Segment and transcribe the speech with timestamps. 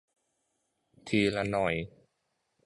[1.07, 1.73] ทีละหน่อย